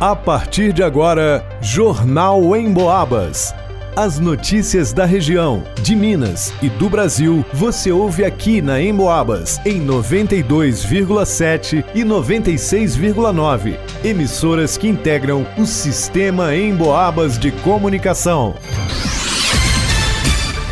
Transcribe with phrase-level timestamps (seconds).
[0.00, 3.52] A partir de agora, Jornal em Boabas.
[3.96, 9.84] As notícias da região, de Minas e do Brasil, você ouve aqui na Emboabas, em
[9.84, 13.76] 92,7 e 96,9.
[14.04, 18.54] Emissoras que integram o sistema Emboabas de comunicação.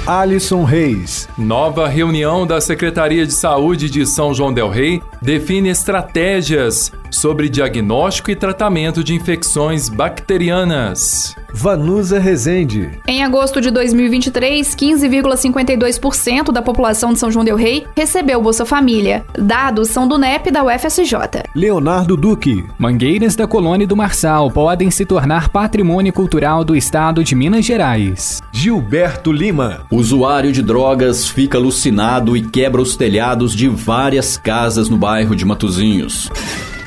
[0.06, 1.28] Alisson Reis.
[1.36, 8.30] Nova reunião da Secretaria de Saúde de São João Del Rei define estratégias sobre diagnóstico
[8.30, 11.34] e tratamento de infecções bacterianas.
[11.52, 12.90] Vanusa Rezende.
[13.08, 19.24] Em agosto de 2023, 15,52% da população de São João del Rei recebeu Bolsa Família.
[19.38, 21.14] Dados são do NEP da UFSJ.
[21.54, 22.64] Leonardo Duque.
[22.78, 28.42] Mangueiras da Colônia do Marçal podem se tornar patrimônio cultural do estado de Minas Gerais.
[28.52, 29.86] Gilberto Lima.
[29.90, 35.44] Usuário de drogas fica alucinado e quebra os telhados de várias casas no bairro de
[35.44, 36.30] Matozinhos.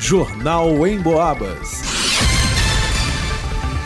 [0.00, 1.82] Jornal em Boabas.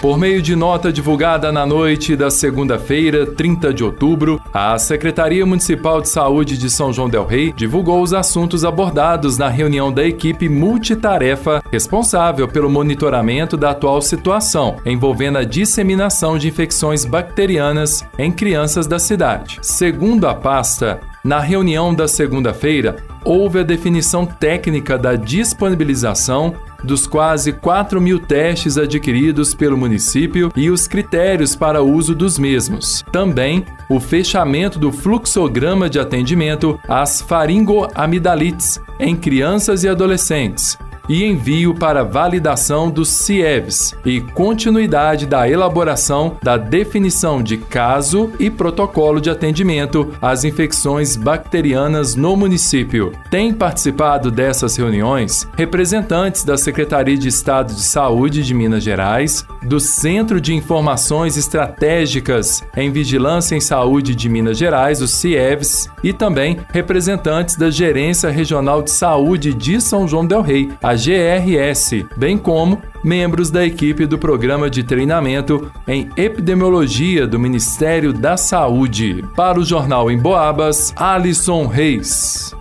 [0.00, 6.00] Por meio de nota divulgada na noite da segunda-feira, 30 de outubro, a Secretaria Municipal
[6.00, 10.48] de Saúde de São João Del Rei divulgou os assuntos abordados na reunião da equipe
[10.48, 18.86] multitarefa responsável pelo monitoramento da atual situação, envolvendo a disseminação de infecções bacterianas em crianças
[18.86, 19.58] da cidade.
[19.62, 27.53] Segundo a pasta, na reunião da segunda-feira, houve a definição técnica da disponibilização dos quase
[27.53, 33.03] 4 mil testes adquiridos pelo município e os critérios para uso dos mesmos.
[33.11, 41.74] Também o fechamento do fluxograma de atendimento às faringoamidalites em crianças e adolescentes, e envio
[41.74, 49.30] para validação dos CIEVs e continuidade da elaboração da definição de caso e protocolo de
[49.30, 53.12] atendimento às infecções bacterianas no município.
[53.30, 59.80] Tem participado dessas reuniões representantes da Secretaria de Estado de Saúde de Minas Gerais, do
[59.80, 66.59] Centro de Informações Estratégicas em Vigilância em Saúde de Minas Gerais, os CIEVs, e também
[66.72, 72.81] representantes da Gerência Regional de Saúde de São João del Rei, a GRS, bem como
[73.03, 79.25] membros da equipe do Programa de Treinamento em Epidemiologia do Ministério da Saúde.
[79.37, 82.54] Para o Jornal em Boabas, Alisson Reis.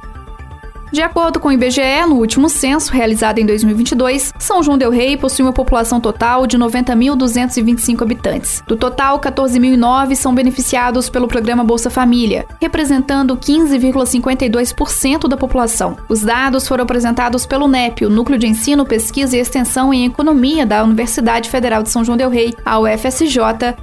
[0.93, 5.17] De acordo com o IBGE, no último censo realizado em 2022, São João del Rei
[5.17, 8.63] possui uma população total de 90.225 habitantes.
[8.67, 15.97] Do total, 14.009 são beneficiados pelo programa Bolsa Família, representando 15,52% da população.
[16.07, 20.63] Os dados foram apresentados pelo NEP, o Núcleo de Ensino, Pesquisa e Extensão em Economia
[20.63, 23.39] da Universidade Federal de São João del Rei, a UFSJ,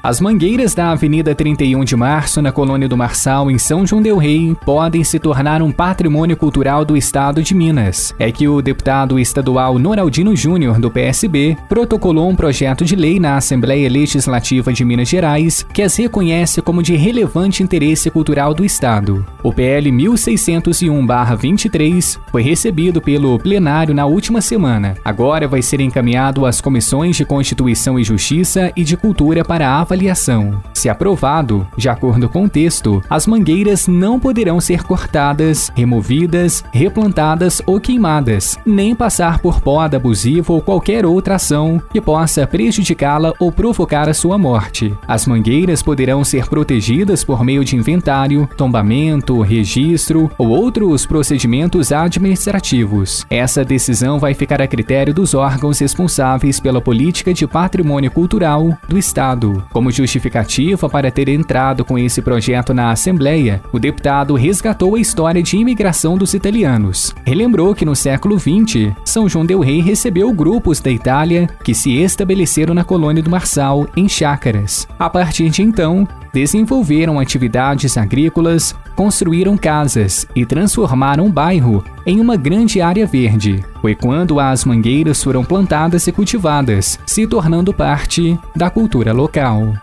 [0.00, 4.16] As mangueiras da Avenida 31 de Março, na Colônia do Marçal, em São João del
[4.16, 8.14] Rei, podem se tornar um patrimônio cultural do Estado de Minas.
[8.16, 13.36] É que o deputado estadual Noraldino Júnior, do PSB, protocolou um projeto de lei na
[13.36, 19.26] Assembleia Legislativa de Minas Gerais que as reconhece como de relevante interesse cultural do Estado.
[19.42, 24.94] O PL 1601-23 foi recebido pelo plenário na última semana.
[25.04, 30.62] Agora vai ser encaminhado às comissões de Constituição e Justiça e de Cultura para avaliação.
[30.74, 37.62] Se aprovado, de acordo com o texto, as mangueiras não poderão ser cortadas, removidas, replantadas
[37.64, 43.50] ou queimadas, nem passar por poda abusiva ou qualquer outra ação que possa prejudicá-la ou
[43.50, 44.94] provocar a sua morte.
[45.06, 53.24] As mangueiras poderão ser protegidas por meio de inventário, tombamento, registro ou outros procedimentos administrativos.
[53.30, 58.98] Essa decisão vai ficar a critério dos órgãos responsáveis pela política de patrimônio cultural do
[58.98, 59.64] Estado.
[59.78, 65.40] Como justificativa para ter entrado com esse projeto na Assembleia, o deputado resgatou a história
[65.40, 67.14] de imigração dos italianos.
[67.24, 71.96] Relembrou que no século XX, São João del Rei recebeu grupos da Itália que se
[71.96, 74.88] estabeleceram na colônia do Marçal, em chácaras.
[74.98, 82.36] A partir de então, desenvolveram atividades agrícolas, construíram casas e transformaram o bairro em uma
[82.36, 83.64] grande área verde.
[83.80, 89.74] Foi quando as mangueiras foram plantadas e cultivadas, se tornando parte da cultura local.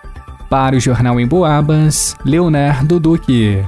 [0.50, 3.64] Para o Jornal em Boabas, Leonardo Duque.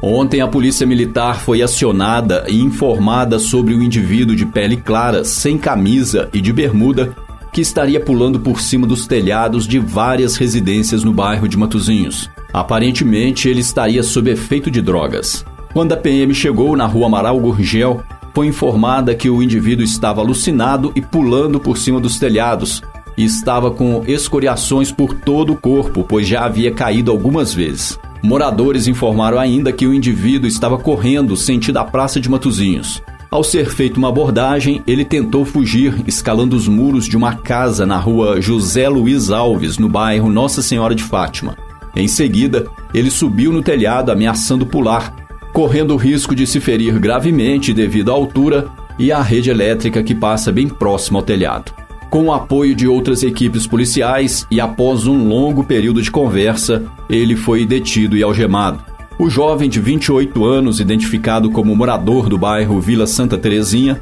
[0.00, 5.56] Ontem a polícia militar foi acionada e informada sobre o indivíduo de pele clara, sem
[5.56, 7.14] camisa e de bermuda,
[7.52, 12.28] que estaria pulando por cima dos telhados de várias residências no bairro de Matozinhos.
[12.52, 15.44] Aparentemente, ele estaria sob efeito de drogas.
[15.72, 18.02] Quando a PM chegou na rua Amaral Gurgel,
[18.34, 22.82] foi informada que o indivíduo estava alucinado e pulando por cima dos telhados
[23.16, 27.98] e estava com escoriações por todo o corpo, pois já havia caído algumas vezes.
[28.22, 33.02] Moradores informaram ainda que o indivíduo estava correndo sentido a Praça de Matozinhos.
[33.30, 37.96] Ao ser feita uma abordagem, ele tentou fugir, escalando os muros de uma casa na
[37.96, 41.56] rua José Luiz Alves, no bairro Nossa Senhora de Fátima.
[41.96, 45.14] Em seguida, ele subiu no telhado ameaçando pular,
[45.52, 48.68] correndo o risco de se ferir gravemente devido à altura
[48.98, 51.72] e à rede elétrica que passa bem próximo ao telhado.
[52.08, 57.34] Com o apoio de outras equipes policiais e após um longo período de conversa, ele
[57.34, 58.84] foi detido e algemado.
[59.18, 64.00] O jovem de 28 anos, identificado como morador do bairro Vila Santa Terezinha,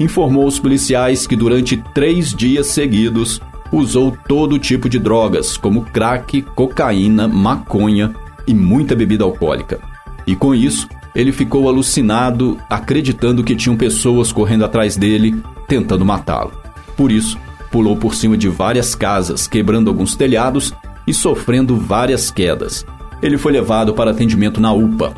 [0.00, 3.40] informou aos policiais que durante três dias seguidos
[3.70, 8.12] usou todo tipo de drogas, como crack, cocaína, maconha
[8.46, 9.91] e muita bebida alcoólica.
[10.32, 16.52] E com isso, ele ficou alucinado, acreditando que tinham pessoas correndo atrás dele, tentando matá-lo.
[16.96, 17.38] Por isso,
[17.70, 20.74] pulou por cima de várias casas, quebrando alguns telhados
[21.06, 22.84] e sofrendo várias quedas
[23.22, 25.14] ele foi levado para atendimento na UPA.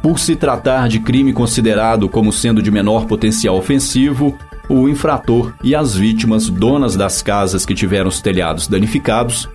[0.00, 4.36] Por se tratar de crime considerado como sendo de menor potencial ofensivo,
[4.68, 9.48] o infrator e as vítimas, donas das casas que tiveram os telhados danificados,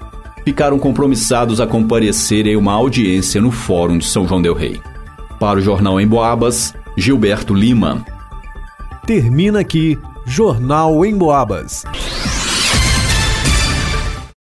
[0.48, 4.80] ficaram compromissados a comparecer em uma audiência no Fórum de São João Del Rei.
[5.38, 8.06] Para o Jornal em Boabas, Gilberto Lima.
[9.06, 11.84] Termina aqui Jornal em Boabas.